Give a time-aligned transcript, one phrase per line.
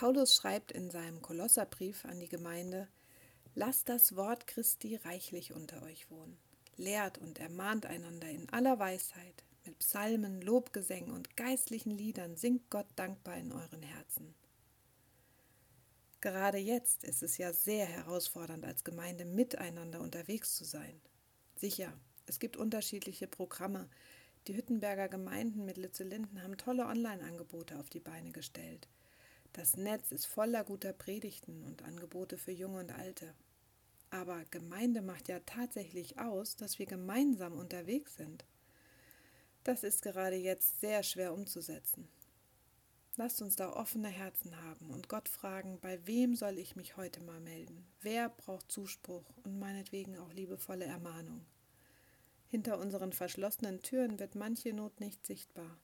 [0.00, 2.88] Paulus schreibt in seinem Kolosserbrief an die Gemeinde,
[3.54, 6.38] Lasst das Wort Christi reichlich unter euch wohnen.
[6.78, 9.44] Lehrt und ermahnt einander in aller Weisheit.
[9.66, 14.34] Mit Psalmen, Lobgesängen und geistlichen Liedern singt Gott dankbar in euren Herzen.
[16.22, 20.98] Gerade jetzt ist es ja sehr herausfordernd, als Gemeinde miteinander unterwegs zu sein.
[21.56, 21.92] Sicher,
[22.24, 23.86] es gibt unterschiedliche Programme.
[24.46, 28.88] Die Hüttenberger Gemeinden mit Litzelinden haben tolle Online-Angebote auf die Beine gestellt.
[29.52, 33.34] Das Netz ist voller guter Predigten und Angebote für Junge und Alte.
[34.10, 38.44] Aber Gemeinde macht ja tatsächlich aus, dass wir gemeinsam unterwegs sind.
[39.64, 42.08] Das ist gerade jetzt sehr schwer umzusetzen.
[43.16, 47.20] Lasst uns da offene Herzen haben und Gott fragen, bei wem soll ich mich heute
[47.20, 47.86] mal melden?
[48.00, 51.44] Wer braucht Zuspruch und meinetwegen auch liebevolle Ermahnung?
[52.46, 55.76] Hinter unseren verschlossenen Türen wird manche Not nicht sichtbar.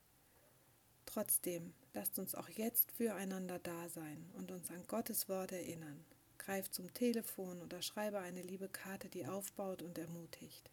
[1.17, 6.05] Trotzdem, lasst uns auch jetzt füreinander da sein und uns an Gottes Wort erinnern.
[6.37, 10.69] Greif zum Telefon oder schreibe eine liebe Karte, die aufbaut und ermutigt.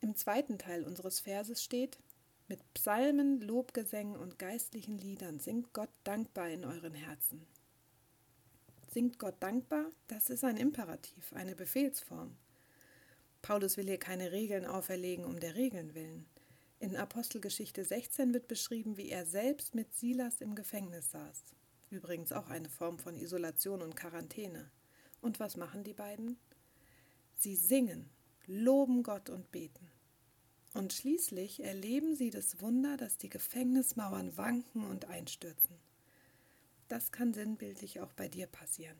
[0.00, 1.98] Im zweiten Teil unseres Verses steht,
[2.46, 7.44] mit Psalmen, Lobgesängen und geistlichen Liedern singt Gott dankbar in euren Herzen.
[8.86, 9.86] Singt Gott dankbar?
[10.06, 12.36] Das ist ein Imperativ, eine Befehlsform.
[13.42, 16.24] Paulus will hier keine Regeln auferlegen um der Regeln willen.
[16.82, 21.44] In Apostelgeschichte 16 wird beschrieben, wie er selbst mit Silas im Gefängnis saß.
[21.90, 24.68] Übrigens auch eine Form von Isolation und Quarantäne.
[25.20, 26.40] Und was machen die beiden?
[27.36, 28.10] Sie singen,
[28.48, 29.92] loben Gott und beten.
[30.74, 35.76] Und schließlich erleben sie das Wunder, dass die Gefängnismauern wanken und einstürzen.
[36.88, 38.98] Das kann sinnbildlich auch bei dir passieren.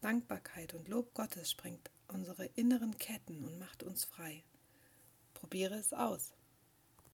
[0.00, 4.42] Dankbarkeit und Lob Gottes sprengt unsere inneren Ketten und macht uns frei.
[5.34, 6.32] Probiere es aus.